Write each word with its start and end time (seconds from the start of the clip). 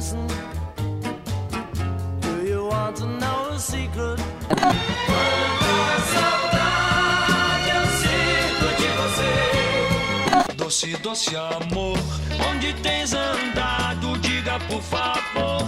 listen? 0.00 0.26
Do 2.22 2.32
you 2.48 2.64
want 2.64 2.96
to 2.96 3.06
know 3.06 3.50
a 3.52 3.58
secret? 3.58 4.18
Saudade, 6.14 7.68
eu 7.76 7.84
sinto 8.00 8.66
de 8.80 8.88
você. 9.00 9.32
Doce, 10.56 10.96
doce 11.02 11.36
amor, 11.36 11.98
onde 12.48 12.72
tens 12.82 13.12
andado? 13.12 14.18
Diga 14.20 14.58
por 14.68 14.80
favor. 14.80 15.66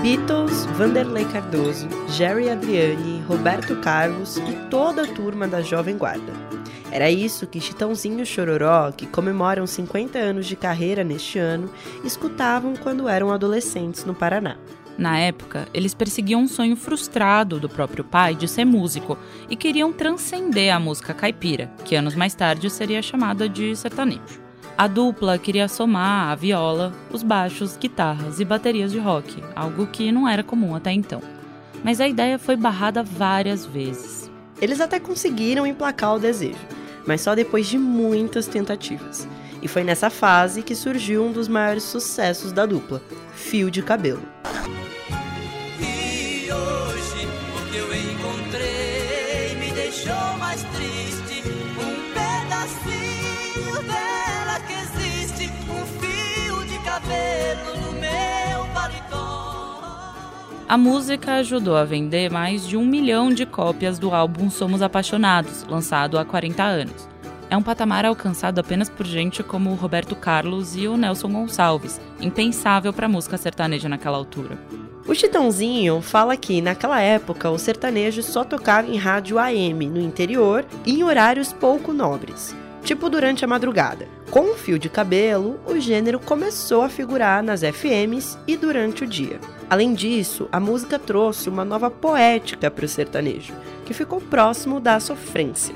Beatles, 0.00 0.64
Vanderlei 0.76 1.24
Cardoso, 1.24 1.88
Jerry 2.08 2.50
Adriani, 2.50 3.22
Roberto 3.28 3.76
Carlos 3.80 4.36
e 4.36 4.68
toda 4.68 5.02
a 5.02 5.06
turma 5.06 5.48
da 5.48 5.60
Jovem 5.60 5.96
Guarda. 5.96 6.51
Era 6.92 7.10
isso 7.10 7.46
que 7.46 7.58
Chitãozinho 7.58 8.20
e 8.20 8.26
Chororó, 8.26 8.92
que 8.92 9.06
comemoram 9.06 9.66
50 9.66 10.18
anos 10.18 10.44
de 10.46 10.54
carreira 10.54 11.02
neste 11.02 11.38
ano, 11.38 11.70
escutavam 12.04 12.74
quando 12.76 13.08
eram 13.08 13.32
adolescentes 13.32 14.04
no 14.04 14.14
Paraná. 14.14 14.58
Na 14.98 15.18
época, 15.18 15.66
eles 15.72 15.94
perseguiam 15.94 16.42
um 16.42 16.46
sonho 16.46 16.76
frustrado 16.76 17.58
do 17.58 17.66
próprio 17.66 18.04
pai 18.04 18.34
de 18.34 18.46
ser 18.46 18.66
músico 18.66 19.16
e 19.48 19.56
queriam 19.56 19.90
transcender 19.90 20.70
a 20.70 20.78
música 20.78 21.14
caipira, 21.14 21.72
que 21.82 21.96
anos 21.96 22.14
mais 22.14 22.34
tarde 22.34 22.68
seria 22.68 23.00
chamada 23.00 23.48
de 23.48 23.74
sertanejo. 23.74 24.42
A 24.76 24.86
dupla 24.86 25.38
queria 25.38 25.68
somar 25.68 26.30
a 26.30 26.34
viola, 26.34 26.92
os 27.10 27.22
baixos, 27.22 27.74
guitarras 27.74 28.38
e 28.38 28.44
baterias 28.44 28.92
de 28.92 28.98
rock, 28.98 29.42
algo 29.56 29.86
que 29.86 30.12
não 30.12 30.28
era 30.28 30.42
comum 30.42 30.74
até 30.74 30.92
então. 30.92 31.22
Mas 31.82 32.02
a 32.02 32.06
ideia 32.06 32.38
foi 32.38 32.54
barrada 32.54 33.02
várias 33.02 33.64
vezes. 33.64 34.30
Eles 34.60 34.78
até 34.78 35.00
conseguiram 35.00 35.66
emplacar 35.66 36.14
o 36.14 36.18
desejo, 36.18 36.81
mas 37.06 37.20
só 37.20 37.34
depois 37.34 37.66
de 37.66 37.78
muitas 37.78 38.46
tentativas. 38.46 39.28
E 39.60 39.68
foi 39.68 39.84
nessa 39.84 40.10
fase 40.10 40.62
que 40.62 40.74
surgiu 40.74 41.24
um 41.24 41.32
dos 41.32 41.48
maiores 41.48 41.84
sucessos 41.84 42.52
da 42.52 42.66
dupla, 42.66 43.00
Fio 43.34 43.70
de 43.70 43.82
Cabelo. 43.82 44.22
A 60.72 60.78
música 60.78 61.34
ajudou 61.34 61.76
a 61.76 61.84
vender 61.84 62.30
mais 62.30 62.66
de 62.66 62.78
um 62.78 62.86
milhão 62.86 63.28
de 63.30 63.44
cópias 63.44 63.98
do 63.98 64.14
álbum 64.14 64.48
Somos 64.48 64.80
Apaixonados, 64.80 65.66
lançado 65.68 66.18
há 66.18 66.24
40 66.24 66.62
anos. 66.62 67.06
É 67.50 67.56
um 67.58 67.62
patamar 67.62 68.06
alcançado 68.06 68.58
apenas 68.58 68.88
por 68.88 69.04
gente 69.04 69.42
como 69.42 69.70
o 69.70 69.74
Roberto 69.74 70.16
Carlos 70.16 70.74
e 70.74 70.88
o 70.88 70.96
Nelson 70.96 71.30
Gonçalves, 71.30 72.00
impensável 72.18 72.90
para 72.90 73.04
a 73.04 73.08
música 73.10 73.36
sertaneja 73.36 73.86
naquela 73.86 74.16
altura. 74.16 74.58
O 75.06 75.14
Chitãozinho 75.14 76.00
fala 76.00 76.38
que, 76.38 76.62
naquela 76.62 77.02
época, 77.02 77.50
o 77.50 77.58
sertanejo 77.58 78.22
só 78.22 78.42
tocava 78.42 78.88
em 78.88 78.96
rádio 78.96 79.38
AM 79.38 79.90
no 79.90 80.00
interior 80.00 80.64
e 80.86 80.94
em 80.94 81.04
horários 81.04 81.52
pouco 81.52 81.92
nobres, 81.92 82.56
tipo 82.82 83.08
durante 83.08 83.44
a 83.44 83.48
madrugada. 83.48 84.06
Com 84.30 84.52
o 84.52 84.54
fio 84.54 84.78
de 84.78 84.88
cabelo, 84.88 85.60
o 85.66 85.78
gênero 85.78 86.18
começou 86.18 86.82
a 86.82 86.88
figurar 86.88 87.42
nas 87.42 87.60
FMs 87.62 88.38
e 88.46 88.56
durante 88.56 89.04
o 89.04 89.06
dia. 89.06 89.40
Além 89.68 89.94
disso, 89.94 90.48
a 90.52 90.60
música 90.60 90.98
trouxe 90.98 91.48
uma 91.48 91.64
nova 91.64 91.90
poética 91.90 92.70
para 92.70 92.84
o 92.84 92.88
sertanejo, 92.88 93.54
que 93.84 93.94
ficou 93.94 94.20
próximo 94.20 94.80
da 94.80 94.98
sofrência. 95.00 95.74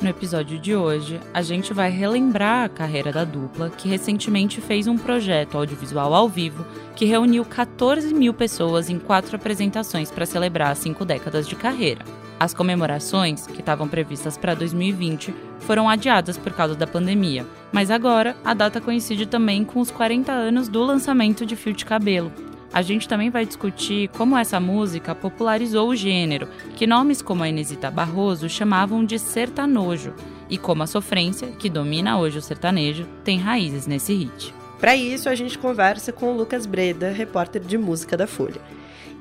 No 0.00 0.08
episódio 0.08 0.60
de 0.60 0.76
hoje, 0.76 1.20
a 1.34 1.42
gente 1.42 1.74
vai 1.74 1.90
relembrar 1.90 2.64
a 2.64 2.68
carreira 2.68 3.10
da 3.10 3.24
dupla, 3.24 3.68
que 3.68 3.88
recentemente 3.88 4.60
fez 4.60 4.86
um 4.86 4.96
projeto 4.96 5.58
audiovisual 5.58 6.14
ao 6.14 6.28
vivo 6.28 6.64
que 6.94 7.04
reuniu 7.04 7.44
14 7.44 8.14
mil 8.14 8.32
pessoas 8.32 8.88
em 8.88 8.98
quatro 8.98 9.34
apresentações 9.34 10.08
para 10.08 10.24
celebrar 10.24 10.76
cinco 10.76 11.04
décadas 11.04 11.48
de 11.48 11.56
carreira. 11.56 12.04
As 12.40 12.54
comemorações, 12.54 13.46
que 13.46 13.60
estavam 13.60 13.88
previstas 13.88 14.36
para 14.36 14.54
2020, 14.54 15.34
foram 15.60 15.88
adiadas 15.88 16.38
por 16.38 16.52
causa 16.52 16.74
da 16.74 16.86
pandemia, 16.86 17.44
mas 17.72 17.90
agora 17.90 18.36
a 18.44 18.54
data 18.54 18.80
coincide 18.80 19.26
também 19.26 19.64
com 19.64 19.80
os 19.80 19.90
40 19.90 20.30
anos 20.30 20.68
do 20.68 20.82
lançamento 20.84 21.44
de 21.44 21.56
Fio 21.56 21.72
de 21.72 21.84
Cabelo, 21.84 22.32
a 22.72 22.82
gente 22.82 23.08
também 23.08 23.30
vai 23.30 23.46
discutir 23.46 24.08
como 24.08 24.36
essa 24.36 24.60
música 24.60 25.14
popularizou 25.14 25.88
o 25.88 25.96
gênero, 25.96 26.48
que 26.76 26.86
nomes 26.86 27.22
como 27.22 27.42
a 27.42 27.48
Inesita 27.48 27.90
Barroso 27.90 28.48
chamavam 28.48 29.04
de 29.04 29.18
sertanojo, 29.18 30.12
e 30.50 30.58
como 30.58 30.82
a 30.82 30.86
sofrência, 30.86 31.48
que 31.48 31.70
domina 31.70 32.18
hoje 32.18 32.38
o 32.38 32.42
sertanejo, 32.42 33.06
tem 33.24 33.38
raízes 33.38 33.86
nesse 33.86 34.14
hit. 34.14 34.54
Para 34.78 34.94
isso, 34.94 35.28
a 35.28 35.34
gente 35.34 35.58
conversa 35.58 36.12
com 36.12 36.32
o 36.32 36.36
Lucas 36.36 36.66
Breda, 36.66 37.10
repórter 37.10 37.62
de 37.62 37.76
música 37.76 38.16
da 38.16 38.26
Folha. 38.26 38.60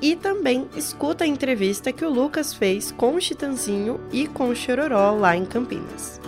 E 0.01 0.15
também 0.15 0.67
escuta 0.75 1.23
a 1.23 1.27
entrevista 1.27 1.91
que 1.91 2.05
o 2.05 2.09
Lucas 2.09 2.53
fez 2.53 2.91
com 2.91 3.15
o 3.15 3.21
Chitanzinho 3.21 3.99
e 4.11 4.27
com 4.27 4.49
o 4.49 4.55
Chororó 4.55 5.11
lá 5.11 5.35
em 5.35 5.45
Campinas. 5.45 6.19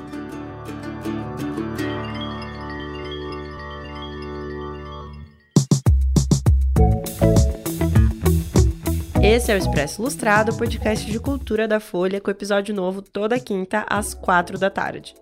Esse 9.22 9.52
é 9.52 9.56
o 9.56 9.58
Expresso 9.58 10.02
Ilustrado, 10.02 10.58
podcast 10.58 11.06
de 11.06 11.20
cultura 11.20 11.68
da 11.68 11.80
Folha, 11.80 12.20
com 12.20 12.32
episódio 12.32 12.74
novo 12.74 13.02
toda 13.02 13.40
quinta 13.40 13.86
às 13.88 14.16
quatro 14.16 14.58
da 14.58 14.72
tarde. 14.72 15.14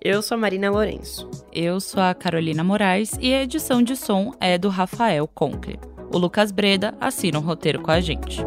Eu 0.00 0.22
sou 0.22 0.36
a 0.36 0.38
Marina 0.38 0.70
Lourenço. 0.70 1.28
Eu 1.52 1.80
sou 1.80 2.00
a 2.00 2.14
Carolina 2.14 2.62
Moraes 2.62 3.10
e 3.20 3.34
a 3.34 3.42
edição 3.42 3.82
de 3.82 3.96
som 3.96 4.32
é 4.40 4.56
do 4.56 4.68
Rafael 4.68 5.26
Conkle. 5.26 5.95
O 6.12 6.18
Lucas 6.18 6.50
Breda 6.50 6.94
assina 7.00 7.38
um 7.38 7.42
roteiro 7.42 7.82
com 7.82 7.90
a 7.90 8.00
gente. 8.00 8.40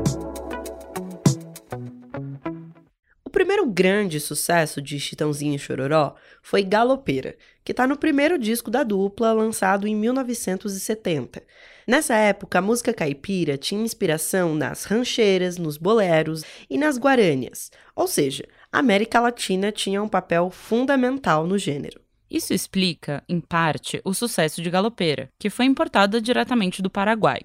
O 3.24 3.30
primeiro 3.30 3.66
grande 3.68 4.20
sucesso 4.20 4.82
de 4.82 5.00
Chitãozinho 5.00 5.56
e 5.56 5.60
Chororó 5.60 6.16
foi 6.42 6.64
Galopeira, 6.64 7.38
que 7.64 7.72
está 7.72 7.86
no 7.86 7.98
primeiro 7.98 8.40
disco 8.40 8.72
da 8.72 8.84
dupla, 8.84 9.32
lançado 9.34 9.88
em 9.88 9.96
1970. 9.96 11.44
Nessa 11.88 12.16
época, 12.16 12.58
a 12.58 12.62
música 12.62 12.94
caipira 12.94 13.58
tinha 13.58 13.84
inspiração 13.84 14.56
nas 14.56 14.86
rancheiras, 14.86 15.58
nos 15.58 15.78
boleros 15.78 16.44
e 16.70 16.78
nas 16.78 16.98
guarânias, 16.98 17.72
ou 17.96 18.08
seja, 18.08 18.46
a 18.72 18.80
América 18.80 19.20
Latina 19.20 19.72
tinha 19.72 20.02
um 20.02 20.10
papel 20.10 20.50
fundamental 20.50 21.46
no 21.46 21.58
gênero. 21.58 22.02
Isso 22.30 22.54
explica, 22.54 23.24
em 23.28 23.40
parte, 23.40 24.00
o 24.06 24.14
sucesso 24.14 24.62
de 24.62 24.70
Galopeira, 24.70 25.30
que 25.40 25.50
foi 25.50 25.66
importada 25.66 26.22
diretamente 26.22 26.80
do 26.80 26.90
Paraguai. 26.90 27.42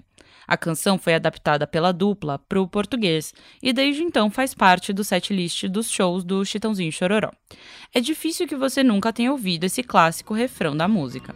A 0.47 0.57
canção 0.57 0.97
foi 0.97 1.13
adaptada 1.13 1.65
pela 1.65 1.91
dupla 1.91 2.39
para 2.39 2.61
o 2.61 2.67
português 2.67 3.33
e 3.61 3.73
desde 3.73 4.03
então 4.03 4.29
faz 4.29 4.53
parte 4.53 4.93
do 4.93 5.03
setlist 5.03 5.63
dos 5.67 5.89
shows 5.89 6.23
do 6.23 6.43
Chitãozinho 6.45 6.91
Chororó. 6.91 7.31
É 7.93 7.99
difícil 7.99 8.47
que 8.47 8.55
você 8.55 8.83
nunca 8.83 9.13
tenha 9.13 9.31
ouvido 9.31 9.63
esse 9.63 9.81
clássico 9.83 10.33
refrão 10.33 10.75
da 10.75 10.87
música. 10.87 11.35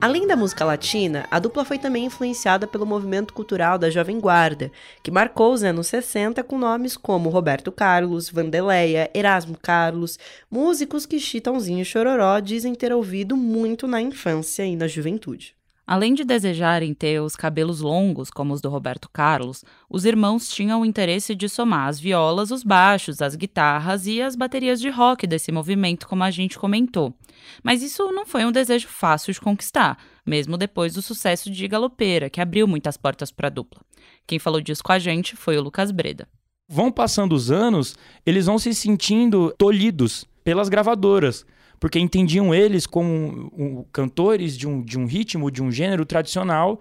Além 0.00 0.28
da 0.28 0.36
música 0.36 0.64
latina, 0.64 1.26
a 1.28 1.40
dupla 1.40 1.64
foi 1.64 1.76
também 1.76 2.04
influenciada 2.04 2.68
pelo 2.68 2.86
movimento 2.86 3.34
cultural 3.34 3.76
da 3.76 3.90
Jovem 3.90 4.20
Guarda, 4.20 4.70
que 5.02 5.10
marcou 5.10 5.52
os 5.52 5.64
anos 5.64 5.88
60 5.88 6.44
com 6.44 6.56
nomes 6.56 6.96
como 6.96 7.28
Roberto 7.28 7.72
Carlos, 7.72 8.30
Vandeleia, 8.30 9.10
Erasmo 9.12 9.58
Carlos, 9.60 10.16
músicos 10.48 11.04
que 11.04 11.18
Chitãozinho 11.18 11.82
e 11.82 11.84
Chororó 11.84 12.38
dizem 12.38 12.76
ter 12.76 12.92
ouvido 12.92 13.36
muito 13.36 13.88
na 13.88 14.00
infância 14.00 14.64
e 14.64 14.76
na 14.76 14.86
juventude. 14.86 15.57
Além 15.88 16.12
de 16.12 16.22
desejarem 16.22 16.92
ter 16.92 17.18
os 17.18 17.34
cabelos 17.34 17.80
longos, 17.80 18.30
como 18.30 18.52
os 18.52 18.60
do 18.60 18.68
Roberto 18.68 19.08
Carlos, 19.10 19.64
os 19.88 20.04
irmãos 20.04 20.50
tinham 20.50 20.82
o 20.82 20.84
interesse 20.84 21.34
de 21.34 21.48
somar 21.48 21.88
as 21.88 21.98
violas, 21.98 22.50
os 22.50 22.62
baixos, 22.62 23.22
as 23.22 23.34
guitarras 23.34 24.06
e 24.06 24.20
as 24.20 24.36
baterias 24.36 24.82
de 24.82 24.90
rock 24.90 25.26
desse 25.26 25.50
movimento, 25.50 26.06
como 26.06 26.22
a 26.22 26.30
gente 26.30 26.58
comentou. 26.58 27.14
Mas 27.62 27.82
isso 27.82 28.12
não 28.12 28.26
foi 28.26 28.44
um 28.44 28.52
desejo 28.52 28.86
fácil 28.86 29.32
de 29.32 29.40
conquistar, 29.40 29.96
mesmo 30.26 30.58
depois 30.58 30.92
do 30.92 31.00
sucesso 31.00 31.50
de 31.50 31.66
Galopeira, 31.66 32.28
que 32.28 32.42
abriu 32.42 32.68
muitas 32.68 32.98
portas 32.98 33.32
para 33.32 33.46
a 33.46 33.50
dupla. 33.50 33.80
Quem 34.26 34.38
falou 34.38 34.60
disso 34.60 34.84
com 34.84 34.92
a 34.92 34.98
gente 34.98 35.34
foi 35.36 35.56
o 35.56 35.62
Lucas 35.62 35.90
Breda. 35.90 36.28
Vão 36.68 36.92
passando 36.92 37.32
os 37.32 37.50
anos, 37.50 37.96
eles 38.26 38.44
vão 38.44 38.58
se 38.58 38.74
sentindo 38.74 39.54
tolhidos 39.56 40.26
pelas 40.44 40.68
gravadoras 40.68 41.46
porque 41.78 41.98
entendiam 41.98 42.54
eles 42.54 42.86
como 42.86 43.50
um, 43.56 43.84
cantores 43.92 44.56
de 44.56 44.66
um, 44.66 44.82
de 44.82 44.98
um 44.98 45.06
ritmo, 45.06 45.50
de 45.50 45.62
um 45.62 45.70
gênero 45.70 46.04
tradicional 46.04 46.80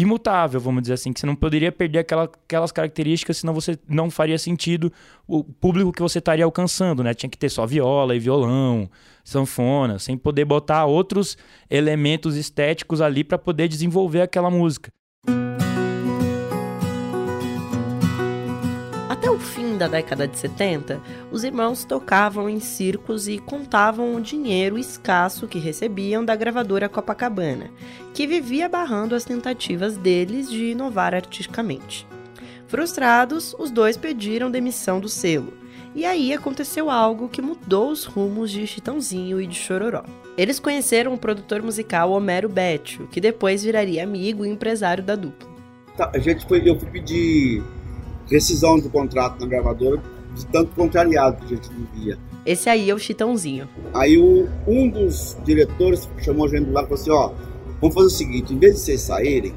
imutável, 0.00 0.60
vamos 0.60 0.82
dizer 0.82 0.94
assim, 0.94 1.12
que 1.12 1.18
você 1.18 1.26
não 1.26 1.34
poderia 1.34 1.72
perder 1.72 1.98
aquela, 1.98 2.24
aquelas 2.24 2.70
características, 2.70 3.38
senão 3.38 3.52
você 3.52 3.76
não 3.88 4.08
faria 4.08 4.38
sentido 4.38 4.92
o 5.26 5.42
público 5.42 5.90
que 5.90 6.00
você 6.00 6.20
estaria 6.20 6.44
alcançando, 6.44 7.02
né? 7.02 7.12
Tinha 7.14 7.28
que 7.28 7.36
ter 7.36 7.48
só 7.48 7.66
viola 7.66 8.14
e 8.14 8.20
violão, 8.20 8.88
sanfona, 9.24 9.98
sem 9.98 10.16
poder 10.16 10.44
botar 10.44 10.86
outros 10.86 11.36
elementos 11.68 12.36
estéticos 12.36 13.00
ali 13.00 13.24
para 13.24 13.38
poder 13.38 13.66
desenvolver 13.66 14.20
aquela 14.20 14.48
música. 14.48 14.92
Até 19.18 19.28
o 19.28 19.38
fim 19.40 19.76
da 19.76 19.88
década 19.88 20.28
de 20.28 20.38
70, 20.38 21.02
os 21.32 21.42
irmãos 21.42 21.82
tocavam 21.82 22.48
em 22.48 22.60
circos 22.60 23.26
e 23.26 23.36
contavam 23.36 24.14
o 24.14 24.20
dinheiro 24.20 24.78
escasso 24.78 25.48
que 25.48 25.58
recebiam 25.58 26.24
da 26.24 26.36
gravadora 26.36 26.88
Copacabana, 26.88 27.68
que 28.14 28.28
vivia 28.28 28.68
barrando 28.68 29.16
as 29.16 29.24
tentativas 29.24 29.96
deles 29.96 30.48
de 30.48 30.66
inovar 30.66 31.16
artisticamente. 31.16 32.06
Frustrados, 32.68 33.56
os 33.58 33.72
dois 33.72 33.96
pediram 33.96 34.52
demissão 34.52 35.00
do 35.00 35.08
selo. 35.08 35.52
E 35.96 36.04
aí 36.04 36.32
aconteceu 36.32 36.88
algo 36.88 37.28
que 37.28 37.42
mudou 37.42 37.90
os 37.90 38.04
rumos 38.04 38.52
de 38.52 38.64
Chitãozinho 38.68 39.40
e 39.40 39.48
de 39.48 39.56
Chororó. 39.56 40.04
Eles 40.36 40.60
conheceram 40.60 41.12
o 41.12 41.18
produtor 41.18 41.60
musical 41.60 42.12
Homero 42.12 42.48
Bétio, 42.48 43.08
que 43.08 43.20
depois 43.20 43.64
viraria 43.64 44.04
amigo 44.04 44.46
e 44.46 44.48
empresário 44.48 45.02
da 45.02 45.16
dupla. 45.16 45.48
Tá, 45.96 46.08
a 46.14 46.18
gente 46.20 46.46
foi, 46.46 46.62
eu 46.64 46.78
fui 46.78 46.88
pedir 46.88 47.64
rescisão 48.30 48.78
do 48.78 48.88
contrato 48.88 49.40
na 49.40 49.46
gravadora 49.46 50.02
de 50.34 50.46
tanto 50.46 50.74
contrariado 50.74 51.44
que 51.44 51.54
a 51.54 51.56
gente 51.56 51.68
vivia. 51.70 52.18
Esse 52.46 52.70
aí 52.70 52.88
é 52.88 52.94
o 52.94 52.98
Chitãozinho. 52.98 53.68
Aí 53.92 54.16
o, 54.16 54.48
um 54.66 54.88
dos 54.88 55.36
diretores 55.44 56.08
chamou 56.18 56.46
a 56.46 56.48
gente 56.48 56.64
do 56.64 56.72
lado 56.72 56.84
e 56.84 56.88
falou 56.88 57.00
assim, 57.00 57.10
ó, 57.10 57.32
vamos 57.80 57.94
fazer 57.94 58.06
o 58.06 58.10
seguinte, 58.10 58.54
em 58.54 58.58
vez 58.58 58.76
de 58.76 58.80
vocês 58.80 59.00
saírem, 59.02 59.54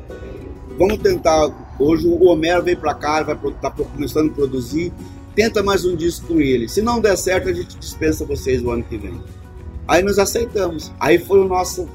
vamos 0.78 0.98
tentar, 0.98 1.76
hoje 1.80 2.08
o 2.08 2.26
Homero 2.26 2.64
veio 2.64 2.78
pra 2.78 2.94
cá, 2.94 3.24
vai 3.24 3.38
tá 3.62 3.72
começando 3.72 4.32
a 4.32 4.34
produzir, 4.34 4.92
tenta 5.36 5.64
mais 5.64 5.86
um 5.86 5.96
disco 5.96 6.28
com 6.28 6.42
ele. 6.42 6.68
Se 6.68 6.82
não 6.82 7.00
der 7.00 7.18
certo, 7.18 7.50
a 7.50 7.54
gente 7.54 7.78
dispensa 7.78 8.26
vocês 8.26 8.64
o 8.64 8.72
ano 8.72 8.84
que 8.84 8.98
vem. 8.98 9.22
Aí 9.88 10.02
nós 10.02 10.18
aceitamos. 10.20 10.92
Aí 11.00 11.18
foi 11.18 11.40
o 11.40 11.48
nosso, 11.48 11.88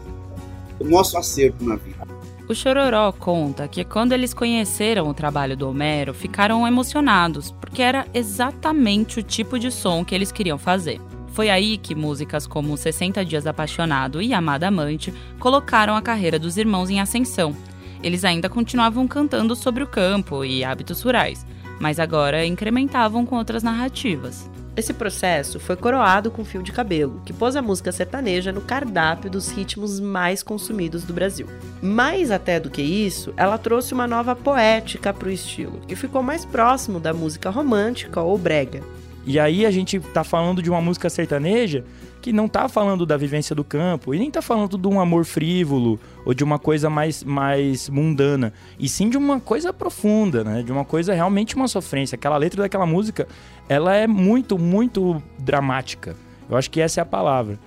o 0.79 0.85
nosso 0.85 1.17
acerto 1.19 1.65
na 1.65 1.77
vida. 1.77 2.07
O 2.49 2.55
Chororó 2.55 3.11
conta 3.11 3.67
que 3.67 3.85
quando 3.85 4.13
eles 4.13 4.33
conheceram 4.33 5.09
o 5.09 5.15
trabalho 5.15 5.57
do 5.57 5.69
Homero, 5.69 6.15
ficaram 6.15 6.67
emocionados, 6.67 7.51
porque 7.51 7.83
era 7.83 8.07
exatamente 8.15 9.19
o 9.19 9.23
tipo 9.23 9.59
de 9.59 9.73
som 9.73 10.05
que 10.05 10.15
eles 10.15 10.31
queriam 10.31 10.57
fazer. 10.57 11.01
Foi 11.27 11.51
aí 11.51 11.77
que 11.77 11.93
músicas 11.93 12.47
como 12.47 12.77
60 12.77 13.25
Dias 13.25 13.49
Apaixonado 13.49 14.23
e 14.23 14.33
Amada 14.33 14.69
Amante 14.69 15.13
colocaram 15.41 15.97
a 15.97 16.01
carreira 16.01 16.39
dos 16.39 16.57
irmãos 16.57 16.89
em 16.89 17.01
ascensão. 17.01 17.55
Eles 18.01 18.25
ainda 18.25 18.49
continuavam 18.49 19.09
cantando 19.09 19.57
sobre 19.57 19.83
o 19.83 19.87
campo 19.87 20.45
e 20.45 20.63
hábitos 20.63 21.03
rurais, 21.03 21.45
mas 21.81 21.99
agora 21.99 22.47
incrementavam 22.47 23.27
com 23.27 23.37
outras 23.37 23.65
narrativas. 23.65 24.49
Esse 24.77 24.93
processo 24.93 25.59
foi 25.59 25.75
coroado 25.75 26.31
com 26.31 26.45
Fio 26.45 26.63
de 26.63 26.71
Cabelo, 26.71 27.23
que 27.25 27.33
pôs 27.33 27.57
a 27.57 27.63
música 27.63 27.91
sertaneja 27.91 28.53
no 28.53 28.61
cardápio 28.61 29.31
dos 29.31 29.49
ritmos 29.51 29.99
mais 29.99 30.43
consumidos 30.43 31.03
do 31.03 31.15
Brasil. 31.15 31.47
Mais 31.81 32.31
até 32.31 32.61
do 32.61 32.69
que 32.69 32.83
isso, 32.83 33.33
ela 33.39 33.57
trouxe 33.57 33.95
uma 33.95 34.07
nova 34.07 34.37
poética 34.37 35.15
para 35.15 35.29
o 35.29 35.33
estilo, 35.33 35.81
que 35.89 35.97
ficou 35.97 36.23
mais 36.23 36.45
próximo 36.45 37.01
da 37.01 37.15
música 37.15 37.49
romântica 37.49 38.21
ou 38.21 38.37
brega. 38.37 38.83
E 39.27 39.41
aí 39.41 39.67
a 39.67 39.73
gente 39.73 39.99
tá 39.99 40.23
falando 40.23 40.63
de 40.63 40.71
uma 40.71 40.81
música 40.81 41.11
sertaneja 41.11 41.85
que 42.23 42.33
não 42.33 42.47
tá 42.47 42.69
falando 42.69 43.05
da 43.05 43.17
vivência 43.17 43.57
do 43.57 43.65
campo 43.65 44.15
e 44.15 44.19
nem 44.21 44.31
tá 44.31 44.41
falando 44.41 44.79
de 44.79 44.87
um 44.87 45.01
amor 45.01 45.25
frívolo 45.25 45.99
ou 46.25 46.33
de 46.33 46.45
uma 46.45 46.61
coisa 46.61 46.89
mais, 46.89 47.25
mais 47.25 47.89
mundana, 47.89 48.53
e 48.79 48.89
sim 48.89 49.11
de 49.11 49.17
uma 49.17 49.41
coisa 49.41 49.73
profunda, 49.73 50.45
né? 50.45 50.63
De 50.63 50.71
uma 50.71 50.85
coisa 50.85 51.13
realmente 51.13 51.57
uma 51.57 51.67
sofrência. 51.67 52.15
Aquela 52.15 52.37
letra 52.37 52.63
daquela 52.63 52.87
música, 52.87 53.27
ela 53.69 53.97
é 53.97 54.07
muito, 54.07 54.57
muito 54.57 55.21
dramática. 55.37 56.15
Eu 56.49 56.57
acho 56.57 56.71
que 56.71 56.81
essa 56.81 57.01
é 57.01 57.03
a 57.03 57.07
palavra. 57.07 57.59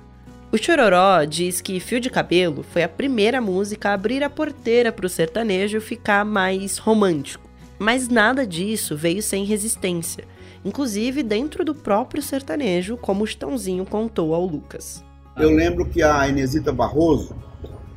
O 0.53 0.57
Chororó 0.57 1.25
diz 1.25 1.59
que 1.59 1.79
Fio 1.81 1.99
de 1.99 2.09
Cabelo 2.09 2.63
foi 2.63 2.83
a 2.83 2.89
primeira 2.89 3.41
música 3.41 3.89
a 3.89 3.93
abrir 3.93 4.23
a 4.23 4.29
porteira 4.29 4.93
para 4.93 5.05
o 5.05 5.09
sertanejo 5.09 5.81
ficar 5.81 6.23
mais 6.23 6.77
romântico. 6.77 7.49
Mas 7.77 8.07
nada 8.07 8.47
disso 8.47 8.95
veio 8.95 9.21
sem 9.21 9.43
resistência 9.43 10.23
inclusive 10.63 11.23
dentro 11.23 11.63
do 11.63 11.73
próprio 11.73 12.21
sertanejo, 12.21 12.97
como 12.97 13.23
o 13.23 13.27
Chitãozinho 13.27 13.85
contou 13.85 14.33
ao 14.33 14.45
Lucas. 14.45 15.03
Eu 15.37 15.51
lembro 15.51 15.85
que 15.85 16.03
a 16.03 16.27
Inesita 16.27 16.71
Barroso, 16.71 17.35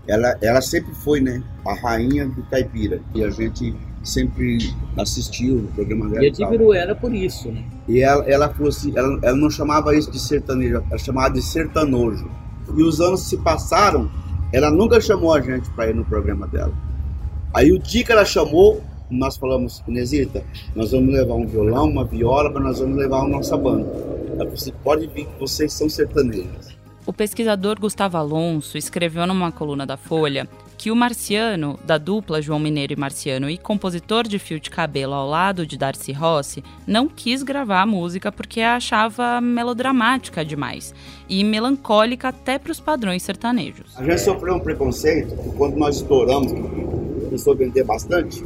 ela, 0.07 0.37
ela 0.41 0.61
sempre 0.61 0.95
foi 0.95 1.21
né, 1.21 1.43
a 1.67 1.75
rainha 1.75 2.27
do 2.27 2.43
caipira, 2.45 3.01
e 3.15 3.25
a 3.25 3.31
gente 3.31 3.75
sempre 4.03 4.75
assistiu 4.99 5.59
o 5.59 5.69
programa 5.75 6.09
dela. 6.09 6.25
E 6.25 6.29
admirou 6.29 6.75
ela 6.75 6.95
por 6.95 7.15
isso, 7.15 7.51
né? 7.51 7.65
E 7.89 8.01
ela, 8.01 8.25
ela, 8.29 8.49
fosse, 8.49 8.97
ela, 8.97 9.19
ela 9.23 9.37
não 9.37 9.51
chamava 9.51 9.97
isso 9.97 10.11
de 10.11 10.21
sertanejo, 10.21 10.83
ela 10.89 10.99
chamava 10.99 11.35
de 11.35 11.43
sertanojo. 11.43 12.31
E 12.77 12.83
os 12.83 13.01
anos 13.01 13.23
se 13.29 13.37
passaram, 13.39 14.11
ela 14.53 14.71
nunca 14.71 15.01
chamou 15.01 15.35
a 15.35 15.41
gente 15.41 15.69
para 15.71 15.91
ir 15.91 15.95
no 15.95 16.05
programa 16.05 16.47
dela. 16.47 16.73
Aí 17.55 17.71
o 17.71 17.79
dia 17.79 18.05
que 18.05 18.13
ela 18.13 18.25
chamou, 18.25 18.83
nós 19.19 19.37
falamos, 19.37 19.83
Inesita, 19.87 20.45
nós 20.75 20.93
vamos 20.93 21.13
levar 21.15 21.35
um 21.35 21.47
violão, 21.47 21.89
uma 21.89 22.05
viola, 22.05 22.51
mas 22.51 22.63
nós 22.63 22.79
vamos 22.81 22.97
levar 22.97 23.25
a 23.25 23.29
nossa 23.29 23.57
banda. 23.57 23.87
Você 24.51 24.73
pode 24.83 25.07
vir 25.07 25.27
que 25.27 25.39
vocês 25.39 25.73
são 25.73 25.89
sertanejos. 25.89 26.77
O 27.05 27.13
pesquisador 27.13 27.81
Gustavo 27.81 28.17
Alonso 28.17 28.79
escreveu 28.79 29.27
numa 29.27 29.51
coluna 29.51 29.85
da 29.85 29.97
Folha 29.97 30.49
que 30.79 30.91
o 30.91 30.97
Marciano, 30.97 31.79
da 31.85 31.97
dupla 31.97 32.43
João 32.43 32.59
Mineiro 32.59 32.93
e 32.93 32.97
Marciano 32.97 33.49
e 33.49 33.57
compositor 33.57 34.27
de 34.27 34.39
Fio 34.39 34.59
de 34.59 34.69
Cabelo 34.69 35.13
ao 35.13 35.29
lado 35.29 35.65
de 35.65 35.77
Darcy 35.79 36.11
Rossi, 36.13 36.63
não 36.87 37.09
quis 37.09 37.43
gravar 37.43 37.83
a 37.83 37.87
música 37.87 38.33
porque 38.33 38.61
a 38.61 38.77
achava 38.77 39.41
melodramática 39.41 40.45
demais 40.45 40.93
e 41.29 41.45
melancólica 41.45 42.29
até 42.29 42.59
para 42.59 42.73
os 42.73 42.81
padrões 42.81 43.23
sertanejos. 43.23 43.97
A 43.97 44.03
gente 44.03 44.21
sofreu 44.21 44.55
um 44.55 44.61
preconceito 44.61 45.35
quando 45.57 45.77
nós 45.77 45.97
estouramos, 45.97 46.53
começou 46.53 47.53
a 47.53 47.57
vender 47.57 47.85
bastante, 47.85 48.45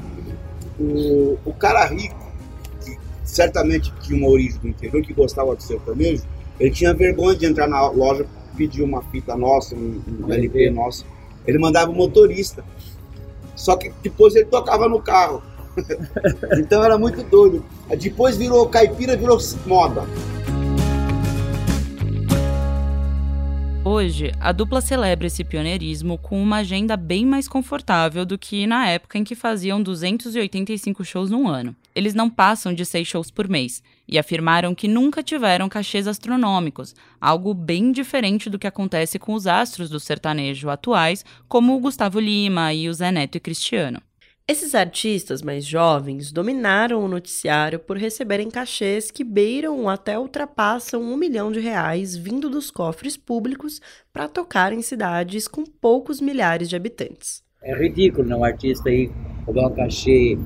o, 0.78 1.38
o 1.44 1.52
cara 1.54 1.84
rico, 1.86 2.16
que 2.84 2.96
certamente 3.24 3.92
tinha 4.02 4.18
uma 4.18 4.28
origem 4.28 4.58
do 4.60 4.68
interior, 4.68 5.02
que 5.02 5.12
gostava 5.12 5.56
de 5.56 5.64
sertanejo, 5.64 6.24
ele 6.58 6.70
tinha 6.70 6.94
vergonha 6.94 7.36
de 7.36 7.46
entrar 7.46 7.68
na 7.68 7.88
loja, 7.88 8.26
pedir 8.56 8.82
uma 8.82 9.02
fita 9.02 9.36
nossa, 9.36 9.74
um, 9.74 10.00
um 10.20 10.32
LP 10.32 10.70
nosso. 10.70 11.04
Ele 11.46 11.58
mandava 11.58 11.90
o 11.90 11.94
motorista. 11.94 12.64
Só 13.54 13.76
que 13.76 13.92
depois 14.02 14.34
ele 14.34 14.46
tocava 14.46 14.88
no 14.88 15.00
carro. 15.00 15.42
então 16.58 16.82
era 16.82 16.98
muito 16.98 17.22
doido. 17.22 17.64
Depois 17.98 18.36
virou 18.36 18.66
caipira, 18.68 19.16
virou 19.16 19.38
moda. 19.66 20.04
Hoje, 23.88 24.32
a 24.40 24.50
dupla 24.50 24.80
celebra 24.80 25.28
esse 25.28 25.44
pioneirismo 25.44 26.18
com 26.18 26.42
uma 26.42 26.56
agenda 26.56 26.96
bem 26.96 27.24
mais 27.24 27.46
confortável 27.46 28.26
do 28.26 28.36
que 28.36 28.66
na 28.66 28.88
época 28.88 29.16
em 29.16 29.22
que 29.22 29.36
faziam 29.36 29.80
285 29.80 31.04
shows 31.04 31.30
no 31.30 31.46
ano. 31.46 31.72
Eles 31.94 32.12
não 32.12 32.28
passam 32.28 32.74
de 32.74 32.84
seis 32.84 33.06
shows 33.06 33.30
por 33.30 33.48
mês 33.48 33.84
e 34.08 34.18
afirmaram 34.18 34.74
que 34.74 34.88
nunca 34.88 35.22
tiveram 35.22 35.68
cachês 35.68 36.08
astronômicos, 36.08 36.96
algo 37.20 37.54
bem 37.54 37.92
diferente 37.92 38.50
do 38.50 38.58
que 38.58 38.66
acontece 38.66 39.20
com 39.20 39.34
os 39.34 39.46
astros 39.46 39.88
do 39.88 40.00
sertanejo 40.00 40.68
atuais, 40.68 41.24
como 41.46 41.76
o 41.76 41.78
Gustavo 41.78 42.18
Lima 42.18 42.74
e 42.74 42.88
o 42.88 42.92
Zé 42.92 43.12
Neto 43.12 43.36
e 43.36 43.40
Cristiano. 43.40 44.02
Esses 44.48 44.76
artistas 44.76 45.42
mais 45.42 45.64
jovens 45.64 46.30
dominaram 46.30 47.04
o 47.04 47.08
noticiário 47.08 47.80
por 47.80 47.96
receberem 47.96 48.48
cachês 48.48 49.10
que 49.10 49.24
beiram 49.24 49.80
ou 49.80 49.88
até 49.88 50.16
ultrapassam 50.16 51.02
um 51.02 51.16
milhão 51.16 51.50
de 51.50 51.58
reais 51.58 52.16
vindo 52.16 52.48
dos 52.48 52.70
cofres 52.70 53.16
públicos 53.16 53.80
para 54.12 54.28
tocar 54.28 54.72
em 54.72 54.80
cidades 54.82 55.48
com 55.48 55.64
poucos 55.64 56.20
milhares 56.20 56.68
de 56.68 56.76
habitantes. 56.76 57.42
É 57.60 57.76
ridículo, 57.76 58.28
né? 58.28 58.36
Um 58.36 58.44
artista 58.44 58.88
aí 58.88 59.10
cobrar 59.44 59.66
um 59.66 59.74
cachê 59.74 60.38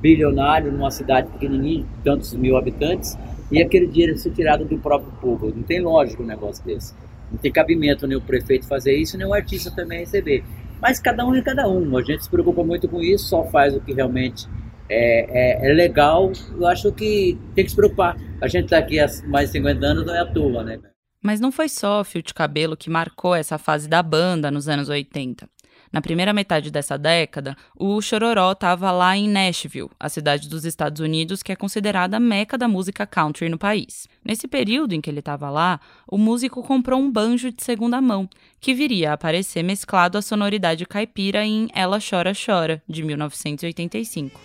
bilionário 0.00 0.70
numa 0.70 0.92
cidade 0.92 1.28
pequenininha, 1.32 1.84
tantos 2.04 2.34
mil 2.34 2.56
habitantes, 2.56 3.18
e 3.50 3.60
aquele 3.60 3.88
dinheiro 3.88 4.16
ser 4.16 4.30
tirado 4.30 4.64
do 4.64 4.78
próprio 4.78 5.10
povo. 5.20 5.52
Não 5.52 5.64
tem 5.64 5.80
lógica 5.80 6.22
um 6.22 6.26
negócio 6.26 6.64
desse. 6.64 6.94
Não 7.28 7.38
tem 7.38 7.50
cabimento 7.50 8.06
nem 8.06 8.16
o 8.16 8.20
prefeito 8.20 8.68
fazer 8.68 8.94
isso, 8.96 9.18
nem 9.18 9.26
o 9.26 9.34
artista 9.34 9.68
também 9.72 9.98
receber. 9.98 10.44
Mas 10.80 11.00
cada 11.00 11.24
um 11.26 11.34
é 11.34 11.42
cada 11.42 11.68
um. 11.68 11.96
A 11.96 12.02
gente 12.02 12.24
se 12.24 12.30
preocupa 12.30 12.62
muito 12.62 12.88
com 12.88 13.00
isso, 13.00 13.28
só 13.28 13.44
faz 13.44 13.74
o 13.74 13.80
que 13.80 13.92
realmente 13.92 14.48
é, 14.88 15.66
é, 15.66 15.70
é 15.70 15.74
legal. 15.74 16.32
Eu 16.56 16.66
acho 16.66 16.92
que 16.92 17.38
tem 17.54 17.64
que 17.64 17.70
se 17.70 17.76
preocupar. 17.76 18.16
A 18.40 18.48
gente 18.48 18.64
está 18.64 18.78
aqui 18.78 18.98
há 18.98 19.06
mais 19.26 19.48
de 19.48 19.58
50 19.58 19.84
anos, 19.84 20.06
não 20.06 20.14
é 20.14 20.20
à 20.20 20.26
toa, 20.26 20.62
né? 20.62 20.78
Mas 21.22 21.40
não 21.40 21.50
foi 21.50 21.68
só 21.68 22.00
o 22.00 22.04
fio 22.04 22.22
de 22.22 22.32
cabelo 22.32 22.76
que 22.76 22.88
marcou 22.88 23.34
essa 23.34 23.58
fase 23.58 23.88
da 23.88 24.02
banda 24.02 24.50
nos 24.50 24.68
anos 24.68 24.88
80. 24.88 25.48
Na 25.92 26.00
primeira 26.00 26.32
metade 26.32 26.70
dessa 26.70 26.98
década, 26.98 27.56
o 27.76 28.00
Chororó 28.00 28.52
estava 28.52 28.90
lá 28.90 29.16
em 29.16 29.28
Nashville, 29.28 29.90
a 29.98 30.08
cidade 30.08 30.48
dos 30.48 30.64
Estados 30.64 31.00
Unidos 31.00 31.42
que 31.42 31.52
é 31.52 31.56
considerada 31.56 32.16
a 32.18 32.20
meca 32.20 32.58
da 32.58 32.68
música 32.68 33.06
country 33.06 33.48
no 33.48 33.58
país. 33.58 34.06
Nesse 34.24 34.46
período 34.46 34.92
em 34.92 35.00
que 35.00 35.08
ele 35.08 35.20
estava 35.20 35.48
lá, 35.48 35.80
o 36.06 36.18
músico 36.18 36.62
comprou 36.62 37.00
um 37.00 37.10
banjo 37.10 37.50
de 37.50 37.62
segunda 37.62 38.00
mão, 38.00 38.28
que 38.60 38.74
viria 38.74 39.10
a 39.10 39.14
aparecer 39.14 39.62
mesclado 39.62 40.18
à 40.18 40.22
sonoridade 40.22 40.84
caipira 40.84 41.44
em 41.44 41.68
Ela 41.74 41.98
Chora 41.98 42.32
Chora, 42.34 42.82
de 42.88 43.02
1985. 43.02 44.40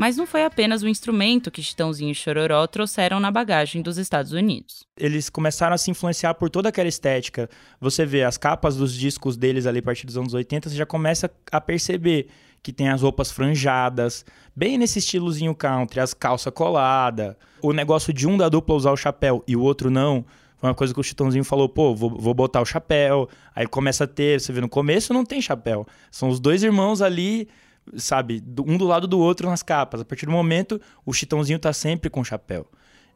Mas 0.00 0.16
não 0.16 0.26
foi 0.26 0.46
apenas 0.46 0.82
o 0.82 0.88
instrumento 0.88 1.50
que 1.50 1.62
Chitãozinho 1.62 2.12
e 2.12 2.14
Chororó 2.14 2.66
trouxeram 2.66 3.20
na 3.20 3.30
bagagem 3.30 3.82
dos 3.82 3.98
Estados 3.98 4.32
Unidos. 4.32 4.82
Eles 4.96 5.28
começaram 5.28 5.74
a 5.74 5.76
se 5.76 5.90
influenciar 5.90 6.32
por 6.32 6.48
toda 6.48 6.70
aquela 6.70 6.88
estética. 6.88 7.50
Você 7.78 8.06
vê 8.06 8.24
as 8.24 8.38
capas 8.38 8.76
dos 8.76 8.94
discos 8.94 9.36
deles 9.36 9.66
ali 9.66 9.80
a 9.80 9.82
partir 9.82 10.06
dos 10.06 10.16
anos 10.16 10.32
80, 10.32 10.70
você 10.70 10.74
já 10.74 10.86
começa 10.86 11.30
a 11.52 11.60
perceber 11.60 12.28
que 12.62 12.72
tem 12.72 12.88
as 12.88 13.02
roupas 13.02 13.30
franjadas, 13.30 14.24
bem 14.56 14.78
nesse 14.78 15.00
estilozinho 15.00 15.54
country, 15.54 16.00
as 16.00 16.14
calças 16.14 16.50
coladas, 16.54 17.36
o 17.60 17.74
negócio 17.74 18.10
de 18.10 18.26
um 18.26 18.38
da 18.38 18.48
dupla 18.48 18.74
usar 18.74 18.92
o 18.92 18.96
chapéu 18.96 19.44
e 19.46 19.54
o 19.54 19.60
outro 19.60 19.90
não. 19.90 20.24
Foi 20.56 20.70
uma 20.70 20.74
coisa 20.74 20.94
que 20.94 21.00
o 21.00 21.02
Chitãozinho 21.02 21.44
falou, 21.44 21.68
pô, 21.68 21.94
vou, 21.94 22.08
vou 22.08 22.32
botar 22.32 22.62
o 22.62 22.66
chapéu. 22.66 23.28
Aí 23.54 23.66
começa 23.66 24.04
a 24.04 24.06
ter, 24.06 24.40
você 24.40 24.50
vê, 24.50 24.62
no 24.62 24.68
começo 24.68 25.12
não 25.12 25.26
tem 25.26 25.42
chapéu. 25.42 25.86
São 26.10 26.30
os 26.30 26.40
dois 26.40 26.62
irmãos 26.62 27.02
ali, 27.02 27.48
sabe, 27.96 28.42
um 28.66 28.76
do 28.76 28.84
lado 28.84 29.06
do 29.06 29.18
outro 29.18 29.48
nas 29.48 29.62
capas. 29.62 30.00
A 30.00 30.04
partir 30.04 30.26
do 30.26 30.32
momento, 30.32 30.80
o 31.04 31.12
Chitãozinho 31.12 31.58
tá 31.58 31.72
sempre 31.72 32.10
com 32.10 32.22
chapéu. 32.24 32.66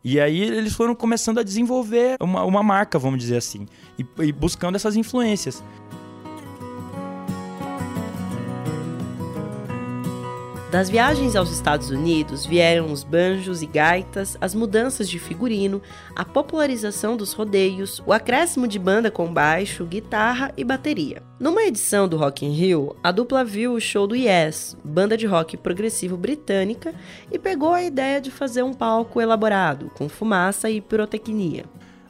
E 0.03 0.21
aí 0.21 0.43
eles 0.43 0.75
foram 0.75 0.95
começando 0.95 1.39
a 1.39 1.43
desenvolver 1.43 2.17
uma, 2.21 2.45
uma 2.45 2.63
marca, 2.63 2.99
vamos 2.99 3.19
dizer 3.19 3.39
assim, 3.39 3.67
e, 3.99 4.07
e 4.23 4.33
buscando 4.33 4.75
essas 4.77 4.97
influências. 4.97 5.65
Das 10.75 10.91
viagens 10.91 11.37
aos 11.37 11.53
Estados 11.53 11.91
Unidos 11.91 12.45
vieram 12.45 12.91
os 12.91 13.05
banjos 13.05 13.63
e 13.63 13.67
gaitas, 13.67 14.37
as 14.41 14.57
mudanças 14.57 15.09
de 15.09 15.21
figurino, 15.21 15.81
a 16.17 16.25
popularização 16.25 17.17
dos 17.17 17.33
rodeios, 17.33 18.03
o 18.05 18.13
acréscimo 18.13 18.67
de 18.67 18.77
banda 18.77 19.09
com 19.09 19.33
baixo, 19.33 19.85
guitarra 19.85 20.53
e 20.57 20.65
bateria. 20.65 21.23
Numa 21.39 21.63
edição 21.63 22.09
do 22.09 22.17
Rock 22.17 22.45
in 22.45 22.51
Rio, 22.51 22.97
a 23.05 23.13
dupla 23.13 23.45
viu 23.45 23.75
o 23.75 23.81
show 23.81 24.05
do 24.05 24.17
Yes, 24.17 24.77
banda 24.83 25.17
de 25.17 25.27
rock 25.27 25.57
progressivo 25.57 26.17
britânica, 26.17 26.93
e 27.31 27.39
pegou 27.39 27.73
a 27.73 27.85
ideia 27.85 28.21
de 28.21 28.33
fazer 28.33 28.65
um 28.65 28.75
palco 28.75 29.21
elaborado, 29.21 29.93
com 29.95 30.09
fumaça 30.09 30.69
e 30.69 30.81
pirotecnia. 30.81 31.67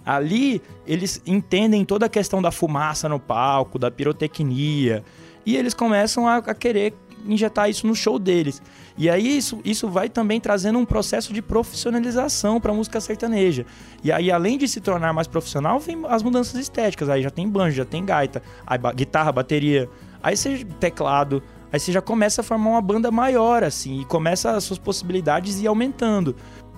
Ali 0.07 0.63
eles 0.87 1.21
entendem 1.27 1.85
toda 1.85 2.07
a 2.07 2.09
questão 2.09 2.41
da 2.41 2.51
fumaça 2.51 3.11
no 3.11 3.21
palco, 3.21 3.79
da 3.79 3.91
pirotecnia, 3.91 5.05
e 5.45 5.55
eles 5.55 5.75
começam 5.75 6.27
a, 6.27 6.37
a 6.37 6.55
querer 6.55 6.95
injetar 7.27 7.69
isso 7.69 7.87
no 7.87 7.95
show 7.95 8.19
deles. 8.19 8.63
E 8.97 9.11
aí 9.11 9.37
isso, 9.37 9.61
isso 9.65 9.89
vai 9.89 10.09
também 10.09 10.41
trazendo 10.41 10.79
um 10.79 10.85
processo 10.85 11.33
de 11.33 11.43
profissionalização 11.43 12.61
para 12.61 12.73
a 12.73 12.75
música 12.75 13.01
sertaneja. 13.01 13.67
E 14.03 14.13
aí, 14.13 14.31
além 14.31 14.57
de 14.57 14.69
se 14.69 14.81
tornar 14.81 15.13
mais 15.13 15.27
profissional, 15.27 15.81
vem 15.81 16.03
as 16.09 16.23
mudanças 16.23 16.61
estéticas. 16.61 17.09
Aí 17.09 17.23
já 17.23 17.31
tem 17.31 17.49
banjo, 17.49 17.77
já 17.77 17.85
tem 17.85 18.05
gaita, 18.05 18.43
aí, 18.67 18.79
guitarra, 18.95 19.33
bateria, 19.33 19.89
aí 20.23 20.37
você 20.37 20.65
teclado. 20.79 21.43
Aí 21.73 21.81
você 21.81 21.91
já 21.91 22.01
começa 22.01 22.41
a 22.41 22.45
formar 22.45 22.71
uma 22.71 22.81
banda 22.81 23.11
maior, 23.11 23.65
assim, 23.65 24.01
e 24.01 24.05
começa 24.05 24.53
as 24.53 24.63
suas 24.63 24.79
possibilidades 24.79 25.61
ir 25.61 25.67
aumentando. 25.67 26.37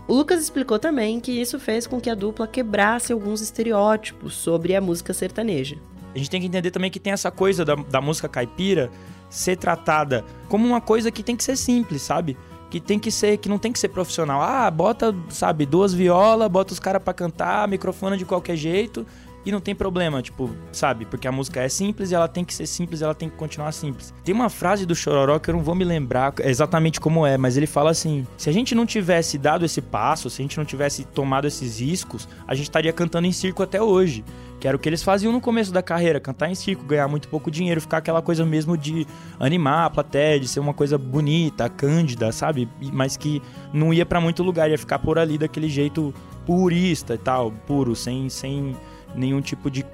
O 0.08 0.14
Lucas 0.14 0.40
explicou 0.40 0.78
também 0.78 1.20
que 1.20 1.32
isso 1.32 1.58
fez 1.58 1.86
com 1.86 2.00
que 2.00 2.08
a 2.08 2.14
dupla 2.14 2.46
quebrasse 2.46 3.12
alguns 3.12 3.42
estereótipos 3.42 4.34
sobre 4.34 4.74
a 4.74 4.80
música 4.80 5.12
sertaneja. 5.12 5.76
A 6.14 6.18
gente 6.18 6.30
tem 6.30 6.40
que 6.40 6.46
entender 6.46 6.70
também 6.70 6.90
que 6.90 6.98
tem 6.98 7.12
essa 7.12 7.30
coisa 7.30 7.62
da, 7.62 7.74
da 7.74 8.00
música 8.00 8.26
caipira 8.26 8.90
ser 9.28 9.56
tratada 9.56 10.24
como 10.48 10.66
uma 10.66 10.80
coisa 10.80 11.10
que 11.10 11.22
tem 11.22 11.36
que 11.36 11.44
ser 11.44 11.56
simples, 11.56 12.02
sabe? 12.02 12.36
Que 12.70 12.80
tem 12.80 12.98
que 12.98 13.10
ser, 13.10 13.36
que 13.38 13.48
não 13.48 13.58
tem 13.58 13.72
que 13.72 13.78
ser 13.78 13.88
profissional. 13.88 14.42
Ah, 14.42 14.70
bota, 14.70 15.14
sabe, 15.28 15.64
duas 15.66 15.94
violas, 15.94 16.48
bota 16.48 16.72
os 16.72 16.80
caras 16.80 17.02
para 17.02 17.14
cantar, 17.14 17.68
microfone 17.68 18.16
de 18.16 18.24
qualquer 18.24 18.56
jeito 18.56 19.06
e 19.46 19.52
não 19.52 19.60
tem 19.60 19.76
problema, 19.76 20.20
tipo, 20.20 20.50
sabe? 20.72 21.06
Porque 21.06 21.28
a 21.28 21.30
música 21.30 21.60
é 21.60 21.68
simples 21.68 22.10
e 22.10 22.16
ela 22.16 22.26
tem 22.26 22.44
que 22.44 22.52
ser 22.52 22.66
simples, 22.66 23.00
ela 23.00 23.14
tem 23.14 23.30
que 23.30 23.36
continuar 23.36 23.70
simples. 23.70 24.12
Tem 24.24 24.34
uma 24.34 24.50
frase 24.50 24.84
do 24.84 24.92
Chororó 24.92 25.38
que 25.38 25.48
eu 25.48 25.54
não 25.54 25.62
vou 25.62 25.76
me 25.76 25.84
lembrar 25.84 26.34
exatamente 26.40 26.98
como 26.98 27.24
é, 27.24 27.38
mas 27.38 27.56
ele 27.56 27.68
fala 27.68 27.92
assim: 27.92 28.26
se 28.36 28.50
a 28.50 28.52
gente 28.52 28.74
não 28.74 28.84
tivesse 28.84 29.38
dado 29.38 29.64
esse 29.64 29.80
passo, 29.80 30.28
se 30.28 30.42
a 30.42 30.44
gente 30.44 30.58
não 30.58 30.64
tivesse 30.64 31.04
tomado 31.04 31.46
esses 31.46 31.78
riscos, 31.78 32.28
a 32.44 32.56
gente 32.56 32.64
estaria 32.64 32.92
cantando 32.92 33.28
em 33.28 33.32
circo 33.32 33.62
até 33.62 33.80
hoje. 33.80 34.24
Que 34.58 34.66
era 34.66 34.74
o 34.76 34.80
que 34.80 34.88
eles 34.88 35.02
faziam 35.02 35.32
no 35.32 35.40
começo 35.40 35.70
da 35.70 35.82
carreira, 35.82 36.18
cantar 36.18 36.50
em 36.50 36.54
circo, 36.54 36.82
ganhar 36.82 37.06
muito 37.06 37.28
pouco 37.28 37.50
dinheiro, 37.50 37.78
ficar 37.78 37.98
aquela 37.98 38.22
coisa 38.22 38.44
mesmo 38.44 38.76
de 38.76 39.06
animar 39.38 39.84
a 39.84 39.90
plateia, 39.90 40.40
de 40.40 40.48
ser 40.48 40.60
uma 40.60 40.72
coisa 40.72 40.96
bonita, 40.96 41.68
cândida, 41.68 42.32
sabe? 42.32 42.66
Mas 42.90 43.18
que 43.18 43.42
não 43.70 43.92
ia 43.92 44.06
para 44.06 44.18
muito 44.18 44.42
lugar, 44.42 44.70
ia 44.70 44.78
ficar 44.78 44.98
por 44.98 45.18
ali 45.18 45.36
daquele 45.36 45.68
jeito 45.68 46.12
purista 46.46 47.14
e 47.14 47.18
tal, 47.18 47.52
puro, 47.66 47.94
sem, 47.94 48.30
sem 48.30 48.74
nenhum 49.16 49.40
tipo 49.40 49.70
de, 49.70 49.84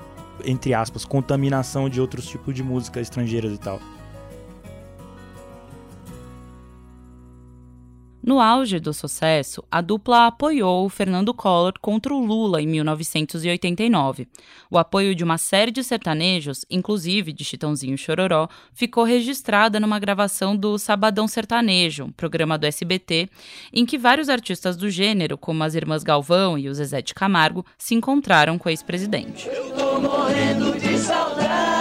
entre 0.44 0.74
aspas, 0.74 1.04
contaminação 1.04 1.88
de 1.88 2.00
outros 2.00 2.26
tipos 2.26 2.54
de 2.54 2.62
música 2.62 3.00
estrangeiras 3.00 3.52
e 3.52 3.58
tal. 3.58 3.80
No 8.22 8.40
auge 8.40 8.78
do 8.78 8.94
sucesso, 8.94 9.64
a 9.68 9.80
dupla 9.80 10.28
apoiou 10.28 10.86
o 10.86 10.88
Fernando 10.88 11.34
Collor 11.34 11.72
contra 11.80 12.14
o 12.14 12.24
Lula 12.24 12.62
em 12.62 12.68
1989. 12.68 14.28
O 14.70 14.78
apoio 14.78 15.12
de 15.12 15.24
uma 15.24 15.36
série 15.38 15.72
de 15.72 15.82
sertanejos, 15.82 16.64
inclusive 16.70 17.32
de 17.32 17.44
Chitãozinho 17.44 17.98
Chororó, 17.98 18.46
ficou 18.72 19.02
registrada 19.02 19.80
numa 19.80 19.98
gravação 19.98 20.56
do 20.56 20.78
Sabadão 20.78 21.26
Sertanejo, 21.26 22.12
programa 22.16 22.56
do 22.56 22.64
SBT, 22.64 23.28
em 23.72 23.84
que 23.84 23.98
vários 23.98 24.28
artistas 24.28 24.76
do 24.76 24.88
gênero, 24.88 25.36
como 25.36 25.64
as 25.64 25.74
irmãs 25.74 26.04
Galvão 26.04 26.56
e 26.56 26.68
o 26.68 26.74
Zezé 26.74 27.02
de 27.02 27.14
Camargo, 27.14 27.66
se 27.76 27.96
encontraram 27.96 28.56
com 28.56 28.68
o 28.68 28.70
ex-presidente. 28.70 29.48
Eu 29.48 29.74
tô 29.74 30.00
morrendo 30.00 30.78
de 30.78 30.96
saudade, 30.96 31.71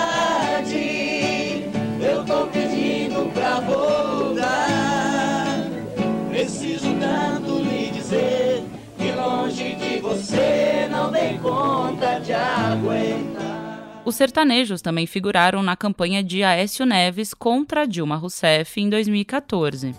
Os 14.03 14.15
sertanejos 14.15 14.81
também 14.81 15.05
figuraram 15.05 15.61
na 15.61 15.75
campanha 15.77 16.23
de 16.23 16.43
Aécio 16.43 16.87
Neves 16.87 17.35
contra 17.35 17.85
Dilma 17.85 18.15
Rousseff 18.15 18.81
em 18.81 18.89
2014. 18.89 19.95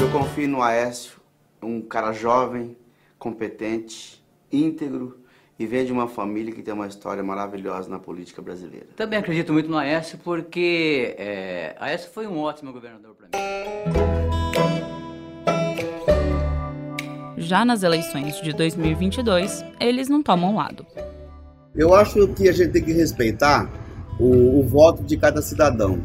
Eu 0.00 0.10
confio 0.12 0.48
no 0.48 0.62
Aécio, 0.62 1.20
um 1.60 1.82
cara 1.82 2.12
jovem, 2.12 2.76
competente, 3.18 4.22
íntegro 4.50 5.18
e 5.58 5.66
vem 5.66 5.84
de 5.84 5.92
uma 5.92 6.06
família 6.06 6.54
que 6.54 6.62
tem 6.62 6.72
uma 6.72 6.86
história 6.86 7.22
maravilhosa 7.22 7.90
na 7.90 7.98
política 7.98 8.40
brasileira. 8.40 8.86
Também 8.96 9.18
acredito 9.18 9.52
muito 9.52 9.68
no 9.68 9.76
Aécio 9.76 10.16
porque 10.22 11.16
é, 11.18 11.74
Aécio 11.80 12.12
foi 12.12 12.28
um 12.28 12.38
ótimo 12.38 12.72
governador 12.72 13.16
para 13.16 13.26
mim. 13.26 13.44
Já 17.36 17.64
nas 17.64 17.82
eleições 17.82 18.40
de 18.40 18.52
2022, 18.52 19.64
eles 19.80 20.08
não 20.08 20.22
tomam 20.22 20.54
lado. 20.54 20.86
Eu 21.80 21.94
acho 21.94 22.28
que 22.28 22.46
a 22.46 22.52
gente 22.52 22.72
tem 22.72 22.84
que 22.84 22.92
respeitar 22.92 23.72
o, 24.18 24.60
o 24.60 24.68
voto 24.68 25.02
de 25.02 25.16
cada 25.16 25.40
cidadão. 25.40 25.98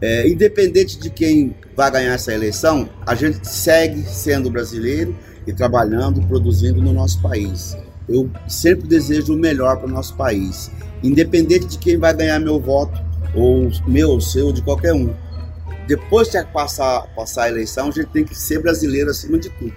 É, 0.00 0.28
independente 0.28 1.00
de 1.00 1.10
quem 1.10 1.52
vai 1.76 1.90
ganhar 1.90 2.14
essa 2.14 2.32
eleição, 2.32 2.88
a 3.04 3.16
gente 3.16 3.44
segue 3.44 4.04
sendo 4.04 4.48
brasileiro 4.48 5.16
e 5.44 5.52
trabalhando, 5.52 6.24
produzindo 6.28 6.80
no 6.80 6.92
nosso 6.92 7.20
país. 7.20 7.76
Eu 8.08 8.30
sempre 8.46 8.86
desejo 8.86 9.34
o 9.34 9.36
melhor 9.36 9.78
para 9.78 9.88
o 9.88 9.90
nosso 9.90 10.14
país, 10.14 10.70
independente 11.02 11.66
de 11.66 11.78
quem 11.78 11.98
vai 11.98 12.14
ganhar 12.14 12.38
meu 12.38 12.60
voto, 12.60 12.96
ou 13.34 13.68
meu, 13.88 14.10
ou 14.10 14.20
seu, 14.20 14.52
de 14.52 14.62
qualquer 14.62 14.94
um. 14.94 15.12
Depois 15.88 16.28
que 16.28 16.40
passar, 16.44 17.12
passar 17.16 17.44
a 17.44 17.48
eleição, 17.48 17.88
a 17.88 17.90
gente 17.90 18.10
tem 18.10 18.22
que 18.24 18.36
ser 18.36 18.62
brasileiro 18.62 19.10
acima 19.10 19.36
de 19.38 19.50
tudo. 19.50 19.74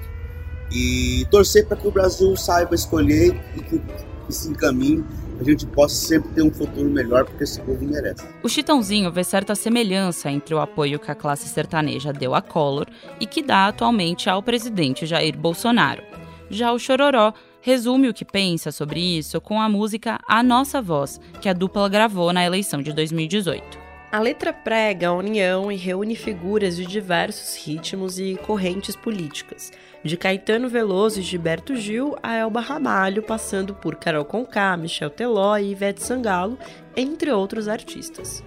E 0.72 1.26
torcer 1.32 1.66
para 1.66 1.76
que 1.76 1.88
o 1.88 1.92
Brasil 1.92 2.38
saiba 2.38 2.76
escolher 2.76 3.36
e 3.58 3.62
que 3.62 3.82
se 4.30 4.50
encaminhe 4.50 5.04
a 5.40 5.44
gente 5.44 5.66
possa 5.66 5.96
sempre 5.96 6.30
ter 6.32 6.42
um 6.42 6.52
futuro 6.52 6.90
melhor, 6.90 7.26
porque 7.26 7.44
esse 7.44 7.60
povo 7.62 7.84
merece. 7.86 8.26
O 8.42 8.50
Chitãozinho 8.50 9.12
vê 9.12 9.24
certa 9.24 9.56
semelhança 9.56 10.30
entre 10.32 10.54
o 10.54 10.60
apoio 10.60 11.00
que 11.00 11.12
a 11.12 11.16
classe 11.16 11.48
sertaneja 11.48 12.14
deu 12.14 12.34
a 12.34 12.42
Collor 12.42 12.88
e 13.20 13.26
que 13.26 13.42
dá 13.42 13.68
atualmente 13.68 14.30
ao 14.30 14.42
presidente 14.44 15.06
Jair 15.06 15.38
Bolsonaro. 15.38 16.04
Já 16.50 16.72
o 16.72 16.80
Chororó 16.80 17.34
resume 17.62 18.10
o 18.10 18.14
que 18.14 18.26
pensa 18.26 18.72
sobre 18.72 19.00
isso 19.00 19.40
com 19.40 19.60
a 19.62 19.70
música 19.70 20.20
A 20.28 20.44
Nossa 20.44 20.82
Voz, 20.82 21.20
que 21.42 21.50
a 21.50 21.54
dupla 21.54 21.88
gravou 21.88 22.32
na 22.34 22.46
eleição 22.46 22.82
de 22.82 22.92
2018. 22.92 23.83
A 24.14 24.20
letra 24.20 24.54
prega 24.54 25.08
a 25.08 25.12
união 25.12 25.72
e 25.72 25.76
reúne 25.76 26.16
figuras 26.16 26.76
de 26.76 26.86
diversos 26.86 27.56
ritmos 27.56 28.20
e 28.20 28.36
correntes 28.36 28.96
políticas, 28.96 29.72
de 30.04 30.16
Caetano 30.16 30.70
Veloso 30.70 31.20
e 31.20 31.24
Gilberto 31.24 31.76
Gil 31.76 32.16
a 32.22 32.36
Elba 32.36 32.62
Ramalho, 32.62 33.24
passando 33.24 33.74
por 33.74 33.96
Carol 33.96 34.24
Conká, 34.24 34.78
Michel 34.78 35.10
Teló 35.10 35.58
e 35.58 35.72
Ivete 35.72 36.04
Sangalo, 36.04 36.60
entre 36.96 37.32
outros 37.32 37.68
artistas. 37.68 38.44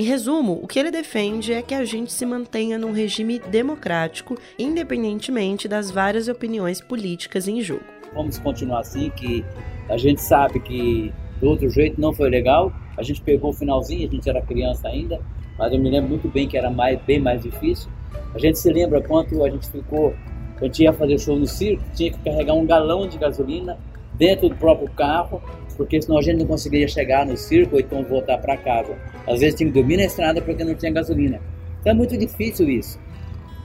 Em 0.00 0.02
resumo, 0.02 0.58
o 0.62 0.66
que 0.66 0.78
ele 0.78 0.90
defende 0.90 1.52
é 1.52 1.60
que 1.60 1.74
a 1.74 1.84
gente 1.84 2.10
se 2.10 2.24
mantenha 2.24 2.78
num 2.78 2.90
regime 2.90 3.38
democrático, 3.38 4.34
independentemente 4.58 5.68
das 5.68 5.90
várias 5.90 6.26
opiniões 6.26 6.80
políticas 6.80 7.46
em 7.46 7.60
jogo. 7.60 7.84
Vamos 8.14 8.38
continuar 8.38 8.80
assim, 8.80 9.10
que 9.10 9.44
a 9.90 9.98
gente 9.98 10.22
sabe 10.22 10.58
que 10.58 11.12
do 11.38 11.50
outro 11.50 11.68
jeito 11.68 12.00
não 12.00 12.14
foi 12.14 12.30
legal. 12.30 12.72
A 12.96 13.02
gente 13.02 13.20
pegou 13.20 13.50
o 13.50 13.52
finalzinho, 13.52 14.08
a 14.08 14.10
gente 14.10 14.26
era 14.26 14.40
criança 14.40 14.88
ainda, 14.88 15.20
mas 15.58 15.70
eu 15.70 15.78
me 15.78 15.90
lembro 15.90 16.08
muito 16.08 16.28
bem 16.28 16.48
que 16.48 16.56
era 16.56 16.70
mais, 16.70 16.98
bem 17.02 17.20
mais 17.20 17.42
difícil. 17.42 17.90
A 18.34 18.38
gente 18.38 18.58
se 18.58 18.72
lembra 18.72 19.02
quanto 19.02 19.44
a 19.44 19.50
gente 19.50 19.68
ficou, 19.68 20.14
a 20.56 20.64
gente 20.64 20.82
ia 20.82 20.94
fazer 20.94 21.18
show 21.18 21.38
no 21.38 21.46
circo, 21.46 21.84
tinha 21.94 22.10
que 22.10 22.18
carregar 22.20 22.54
um 22.54 22.64
galão 22.64 23.06
de 23.06 23.18
gasolina 23.18 23.76
dentro 24.20 24.50
do 24.50 24.54
próprio 24.54 24.88
carro, 24.90 25.42
porque 25.78 26.00
senão 26.00 26.18
a 26.18 26.22
gente 26.22 26.40
não 26.40 26.46
conseguiria 26.46 26.86
chegar 26.86 27.24
no 27.24 27.36
circo 27.38 27.76
ou 27.76 27.80
então 27.80 28.04
voltar 28.04 28.36
para 28.36 28.54
casa. 28.58 28.94
Às 29.26 29.40
vezes 29.40 29.54
tinha 29.54 29.72
que 29.72 29.74
dormir 29.74 29.96
na 29.96 30.04
estrada 30.04 30.42
porque 30.42 30.62
não 30.62 30.74
tinha 30.74 30.92
gasolina. 30.92 31.40
Então 31.80 31.92
é 31.92 31.94
muito 31.94 32.16
difícil 32.18 32.68
isso. 32.68 33.00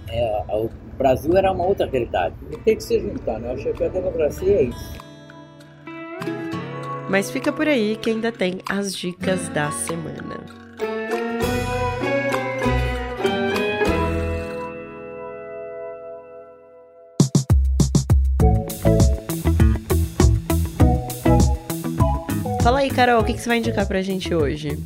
É, 0.07 0.43
o 0.49 0.69
Brasil 0.97 1.35
era 1.35 1.51
uma 1.51 1.65
outra 1.65 1.85
realidade. 1.85 2.33
Tem 2.63 2.77
que 2.77 2.83
se 2.83 2.97
juntar, 2.99 3.37
né? 3.37 3.49
Eu 3.49 3.53
acho 3.55 3.73
que 3.73 3.83
a 3.83 3.89
democracia 3.89 4.53
é 4.53 4.63
isso. 4.63 5.05
Mas 7.09 7.29
fica 7.29 7.51
por 7.51 7.67
aí 7.67 7.97
que 7.97 8.09
ainda 8.09 8.31
tem 8.31 8.59
as 8.69 8.95
dicas 8.95 9.49
da 9.49 9.69
semana. 9.71 10.64
Carol, 22.95 23.19
o 23.19 23.25
que, 23.25 23.33
que 23.33 23.41
você 23.41 23.49
vai 23.49 23.57
indicar 23.57 23.85
pra 23.85 24.01
gente 24.01 24.33
hoje? 24.33 24.79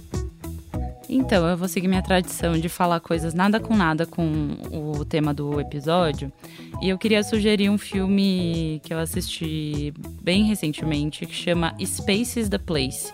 Então, 1.08 1.48
eu 1.48 1.56
vou 1.56 1.68
seguir 1.68 1.88
minha 1.88 2.02
tradição 2.02 2.58
de 2.58 2.68
falar 2.68 3.00
coisas 3.00 3.36
nada 3.36 3.60
com 3.60 3.76
nada 3.76 4.08
com 4.08 4.58
o 4.72 5.06
tema 5.06 5.32
do 5.32 5.62
episódio. 5.62 6.34
E 6.82 6.90
eu 6.90 6.98
queria 6.98 7.22
sugerir 7.22 7.70
um 7.70 7.78
filme 7.78 8.82
que 8.84 8.92
eu 8.92 8.98
assisti 8.98 9.94
bem 10.24 10.44
recentemente, 10.44 11.24
que 11.24 11.36
chama 11.36 11.76
Spaces 11.86 12.50
the 12.50 12.58
Place. 12.58 13.14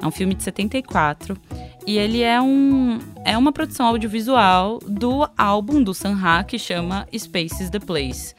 É 0.00 0.06
um 0.06 0.12
filme 0.12 0.32
de 0.32 0.44
74 0.44 1.36
e 1.84 1.98
ele 1.98 2.22
é, 2.22 2.40
um, 2.40 3.00
é 3.24 3.36
uma 3.36 3.50
produção 3.50 3.86
audiovisual 3.86 4.78
do 4.86 5.28
álbum 5.36 5.82
do 5.82 5.92
Sanha 5.92 6.44
que 6.44 6.56
chama 6.56 7.08
Spaces 7.12 7.68
the 7.68 7.80
Place. 7.80 8.32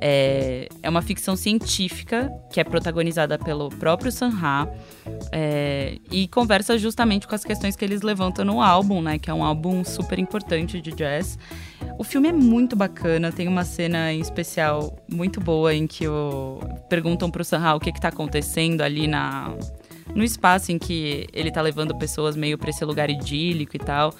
É, 0.00 0.68
é 0.82 0.90
uma 0.90 1.02
ficção 1.02 1.36
científica 1.36 2.32
que 2.50 2.60
é 2.60 2.64
protagonizada 2.64 3.38
pelo 3.38 3.70
próprio 3.70 4.12
Sanha 4.12 4.68
é, 5.32 5.98
e 6.10 6.28
conversa 6.28 6.76
justamente 6.78 7.26
com 7.26 7.34
as 7.34 7.44
questões 7.44 7.76
que 7.76 7.84
eles 7.84 8.02
levantam 8.02 8.44
no 8.44 8.60
álbum, 8.60 9.00
né? 9.00 9.18
Que 9.18 9.30
é 9.30 9.34
um 9.34 9.44
álbum 9.44 9.84
super 9.84 10.18
importante 10.18 10.80
de 10.80 10.92
jazz. 10.92 11.38
O 11.98 12.04
filme 12.04 12.28
é 12.28 12.32
muito 12.32 12.76
bacana, 12.76 13.32
tem 13.32 13.48
uma 13.48 13.64
cena 13.64 14.12
em 14.12 14.20
especial 14.20 14.96
muito 15.08 15.40
boa 15.40 15.74
em 15.74 15.86
que 15.86 16.06
o, 16.06 16.60
perguntam 16.88 17.30
pro 17.30 17.44
Sanha 17.44 17.74
o 17.74 17.80
que, 17.80 17.92
que 17.92 18.00
tá 18.00 18.08
acontecendo 18.08 18.82
ali 18.82 19.06
na, 19.06 19.54
no 20.16 20.24
espaço 20.24 20.72
em 20.72 20.78
que 20.78 21.26
ele 21.30 21.50
tá 21.50 21.60
levando 21.60 21.94
pessoas 21.94 22.34
meio 22.34 22.56
para 22.56 22.70
esse 22.70 22.82
lugar 22.84 23.10
idílico 23.10 23.76
e 23.76 23.78
tal. 23.78 24.14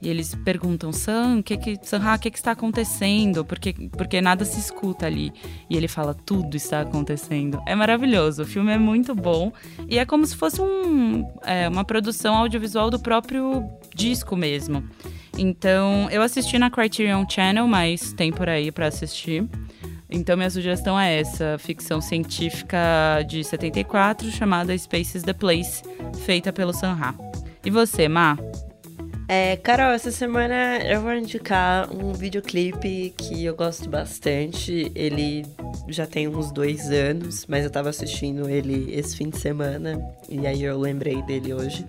E 0.00 0.08
eles 0.08 0.34
perguntam, 0.44 0.92
Sam, 0.92 1.38
o 1.38 1.42
que 1.42 1.56
que, 1.56 1.78
Sanha, 1.82 2.14
o 2.14 2.18
que 2.18 2.30
que 2.30 2.36
está 2.36 2.52
acontecendo? 2.52 3.44
Porque, 3.44 3.72
porque 3.96 4.20
nada 4.20 4.44
se 4.44 4.60
escuta 4.60 5.06
ali. 5.06 5.32
E 5.68 5.76
ele 5.76 5.88
fala, 5.88 6.14
tudo 6.14 6.54
está 6.54 6.82
acontecendo. 6.82 7.60
É 7.66 7.74
maravilhoso, 7.74 8.42
o 8.42 8.46
filme 8.46 8.70
é 8.70 8.78
muito 8.78 9.14
bom. 9.14 9.50
E 9.88 9.98
é 9.98 10.04
como 10.04 10.26
se 10.26 10.36
fosse 10.36 10.60
um, 10.60 11.26
é, 11.42 11.66
uma 11.66 11.84
produção 11.84 12.36
audiovisual 12.36 12.90
do 12.90 13.00
próprio 13.00 13.64
disco 13.94 14.36
mesmo. 14.36 14.84
Então, 15.38 16.08
eu 16.10 16.20
assisti 16.20 16.58
na 16.58 16.70
Criterion 16.70 17.24
Channel, 17.26 17.66
mas 17.66 18.12
tem 18.12 18.30
por 18.30 18.50
aí 18.50 18.70
para 18.70 18.88
assistir. 18.88 19.48
Então, 20.10 20.36
minha 20.36 20.50
sugestão 20.50 20.98
é 20.98 21.20
essa: 21.20 21.56
ficção 21.58 22.00
científica 22.00 22.78
de 23.26 23.44
74, 23.44 24.30
chamada 24.30 24.76
Spaces 24.76 25.22
the 25.22 25.32
Place, 25.32 25.82
feita 26.24 26.52
pelo 26.52 26.72
Sanha. 26.72 27.14
E 27.64 27.70
você, 27.70 28.08
Ma? 28.08 28.38
É, 29.30 29.56
Carol, 29.58 29.90
essa 29.90 30.10
semana 30.10 30.78
eu 30.78 31.02
vou 31.02 31.12
indicar 31.12 31.94
um 31.94 32.14
videoclipe 32.14 33.12
que 33.14 33.44
eu 33.44 33.54
gosto 33.54 33.86
bastante. 33.90 34.90
Ele 34.94 35.44
já 35.86 36.06
tem 36.06 36.26
uns 36.26 36.50
dois 36.50 36.90
anos, 36.90 37.44
mas 37.46 37.62
eu 37.62 37.70
tava 37.70 37.90
assistindo 37.90 38.48
ele 38.48 38.90
esse 38.90 39.14
fim 39.14 39.28
de 39.28 39.36
semana 39.36 40.02
e 40.30 40.46
aí 40.46 40.62
eu 40.62 40.80
lembrei 40.80 41.20
dele 41.24 41.52
hoje. 41.52 41.84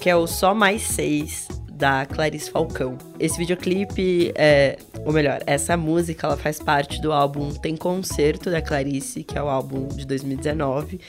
Que 0.00 0.08
é 0.08 0.16
o 0.16 0.26
Só 0.26 0.54
Mais 0.54 0.80
Seis, 0.80 1.48
da 1.74 2.06
Clarice 2.06 2.50
Falcão. 2.50 2.96
Esse 3.18 3.36
videoclipe, 3.38 4.32
é, 4.34 4.78
ou 5.04 5.12
melhor, 5.12 5.40
essa 5.46 5.76
música, 5.76 6.26
ela 6.26 6.36
faz 6.36 6.58
parte 6.60 7.00
do 7.00 7.12
álbum 7.12 7.52
Tem 7.52 7.76
Concerto 7.76 8.50
da 8.50 8.62
Clarice, 8.62 9.24
que 9.24 9.36
é 9.36 9.42
o 9.42 9.48
álbum 9.48 9.88
de 9.88 10.06
2019. 10.06 11.00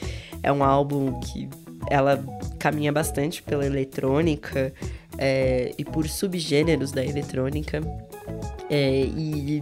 É 0.42 0.52
um 0.52 0.62
álbum 0.62 1.18
que 1.20 1.48
ela 1.88 2.22
caminha 2.58 2.92
bastante 2.92 3.42
pela 3.42 3.64
eletrônica 3.64 4.72
é, 5.18 5.72
e 5.78 5.84
por 5.84 6.08
subgêneros 6.08 6.90
da 6.92 7.04
eletrônica. 7.04 7.80
É, 8.68 9.02
e 9.02 9.60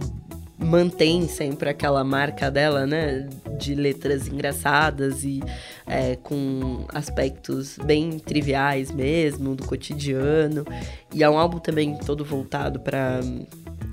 mantém 0.57 1.27
sempre 1.27 1.69
aquela 1.69 2.03
marca 2.03 2.49
dela, 2.49 2.85
né? 2.85 3.27
De 3.57 3.75
letras 3.75 4.27
engraçadas 4.27 5.23
e 5.23 5.41
é, 5.85 6.15
com 6.15 6.85
aspectos 6.93 7.77
bem 7.83 8.19
triviais 8.19 8.91
mesmo, 8.91 9.55
do 9.55 9.65
cotidiano. 9.65 10.65
E 11.13 11.23
é 11.23 11.29
um 11.29 11.37
álbum 11.37 11.59
também 11.59 11.97
todo 11.97 12.23
voltado 12.23 12.79
para 12.79 13.19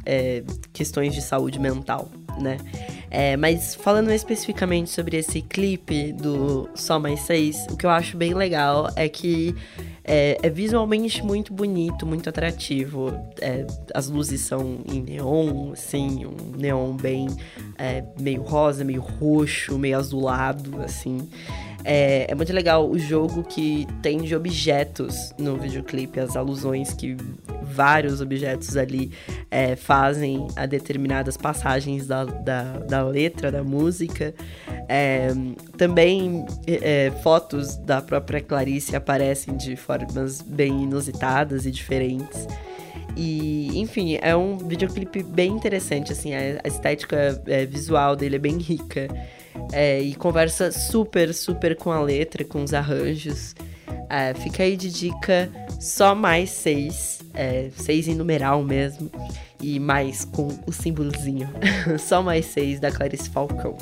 é, 0.07 0.43
questões 0.73 1.15
de 1.15 1.23
saúde 1.23 1.59
mental, 1.59 2.11
né? 2.41 2.59
É, 3.11 3.37
mas 3.37 3.75
falando 3.75 4.11
especificamente 4.11 4.91
sobre 4.91 5.17
esse 5.17 5.43
clipe 5.43 6.13
do 6.13 6.69
Só 6.75 6.99
Mais 6.99 7.21
Seis, 7.21 7.67
o 7.71 7.77
que 7.77 7.85
eu 7.85 7.91
acho 7.91 8.17
bem 8.17 8.35
legal 8.35 8.89
é 8.97 9.09
que 9.09 9.55
é, 10.05 10.39
é 10.43 10.51
visualmente 10.51 11.23
muito 11.25 11.53
bonito, 11.53 12.07
muito 12.07 12.29
atrativo. 12.29 13.13
É, 13.41 13.67
as 13.95 14.09
luzes 14.09 14.41
são 14.43 14.81
em 14.87 15.01
neon, 15.01 15.73
assim, 15.73 16.27
um 16.27 16.57
neon 16.57 16.95
bem 16.95 17.29
é, 17.79 18.03
meio 18.19 18.43
rosa, 18.43 18.85
meio 18.85 19.01
roxo, 19.01 19.79
meio 19.79 19.99
azulado, 19.99 20.81
assim. 20.83 21.29
É, 21.85 22.27
é, 22.31 22.35
muito 22.35 22.53
legal 22.53 22.89
o 22.89 22.99
jogo 22.99 23.43
que 23.43 23.87
tem 24.01 24.19
de 24.19 24.37
objetos 24.37 25.33
no 25.37 25.57
videoclipe, 25.57 26.21
as 26.21 26.37
alusões 26.37 26.93
que 26.95 27.17
vários 27.63 28.21
objetos 28.21 28.77
ali 28.77 29.11
é, 29.51 29.75
fazem 29.75 30.47
a 30.55 30.67
determinadas 30.67 31.37
passagens 31.37 32.07
da, 32.07 32.25
da, 32.25 32.79
da 32.79 33.03
letra, 33.03 33.51
da 33.51 33.65
música. 33.65 34.33
É, 34.89 35.29
também 35.77 36.45
é, 36.67 37.11
fotos 37.23 37.77
da 37.77 38.01
própria 38.01 38.41
Clarice 38.41 38.95
aparecem 38.95 39.57
de 39.57 39.77
formas 39.77 40.43
bem 40.43 40.83
inusitadas 40.83 41.67
e 41.67 41.71
diferentes. 41.71 42.47
E, 43.17 43.79
enfim, 43.79 44.19
é 44.21 44.35
um 44.35 44.57
videoclipe 44.57 45.23
bem 45.23 45.53
interessante, 45.53 46.13
assim, 46.13 46.35
a, 46.35 46.67
estética 46.67 47.41
é, 47.47 47.67
visual 47.67 48.17
dele 48.17 48.37
é 48.37 48.39
bem 48.39 48.59
rica. 48.59 49.09
É, 49.73 50.01
e 50.01 50.15
conversa 50.15 50.73
super, 50.73 51.33
super 51.35 51.77
com 51.77 51.91
a 51.91 52.01
letra, 52.01 52.45
com 52.45 52.63
os 52.63 52.73
arranjos. 52.73 53.55
É, 54.09 54.35
fica 54.35 54.63
aí 54.63 54.77
de 54.77 54.91
dica 54.91 55.51
só 55.81 56.15
mais 56.15 56.51
seis, 56.51 57.21
é, 57.35 57.71
seis 57.77 58.09
em 58.09 58.15
numeral 58.15 58.63
mesmo, 58.63 59.11
e 59.61 59.81
mais 59.81 60.25
com 60.25 60.49
o 60.67 60.73
símbolozinho. 60.73 61.49
só 61.99 62.23
mais 62.23 62.47
seis 62.47 62.79
da 62.79 62.91
Clarice 62.91 63.31
Falcão. 63.31 63.77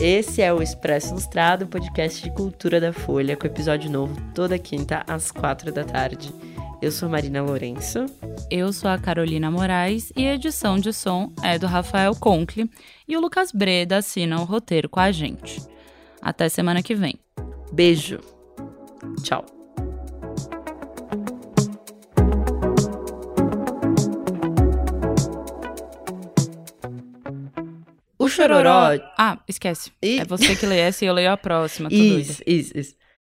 Esse 0.00 0.40
é 0.40 0.50
o 0.50 0.62
Expresso 0.62 1.10
Ilustrado, 1.10 1.66
podcast 1.66 2.22
de 2.22 2.30
cultura 2.30 2.80
da 2.80 2.90
Folha, 2.90 3.36
com 3.36 3.46
episódio 3.46 3.90
novo 3.90 4.18
toda 4.34 4.58
quinta 4.58 5.04
às 5.06 5.30
quatro 5.30 5.70
da 5.70 5.84
tarde. 5.84 6.32
Eu 6.80 6.90
sou 6.90 7.10
Marina 7.10 7.42
Lourenço. 7.42 8.06
Eu 8.50 8.72
sou 8.72 8.88
a 8.88 8.96
Carolina 8.96 9.50
Moraes 9.50 10.10
e 10.16 10.26
a 10.26 10.34
edição 10.34 10.78
de 10.78 10.94
som 10.94 11.30
é 11.42 11.58
do 11.58 11.66
Rafael 11.66 12.16
Conkle 12.16 12.70
e 13.06 13.14
o 13.14 13.20
Lucas 13.20 13.52
Breda 13.52 13.98
assina 13.98 14.40
o 14.40 14.44
roteiro 14.44 14.88
com 14.88 14.98
a 14.98 15.12
gente. 15.12 15.60
Até 16.22 16.48
semana 16.48 16.82
que 16.82 16.94
vem. 16.94 17.14
Beijo. 17.72 18.20
Tchau. 19.22 19.44
O 28.18 28.28
chororó. 28.28 28.98
Ah, 29.16 29.38
esquece. 29.48 29.90
E... 30.02 30.20
É 30.20 30.24
você 30.24 30.54
que 30.54 30.66
lê 30.66 30.78
essa 30.78 31.04
e 31.04 31.08
eu 31.08 31.14
leio 31.14 31.32
a 31.32 31.36
próxima. 31.36 31.88
isso, 31.90 32.42
isso, 32.46 32.76
isso. 32.76 32.94